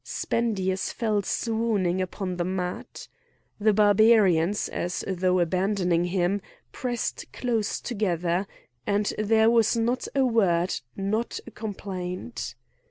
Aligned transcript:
Spendius 0.03 0.91
fell 0.91 1.21
swooning 1.21 2.01
upon 2.01 2.37
the 2.37 2.43
mat. 2.43 3.07
The 3.59 3.71
Barbarians, 3.71 4.67
as 4.67 5.03
though 5.07 5.39
abandoning 5.39 6.05
him, 6.05 6.41
pressed 6.71 7.31
close 7.31 7.79
together; 7.79 8.47
and 8.87 9.13
there 9.19 9.51
was 9.51 9.77
not 9.77 10.07
a 10.15 10.25
word, 10.25 10.73
not 10.95 11.39
a 11.45 11.51
complaint. 11.51 12.55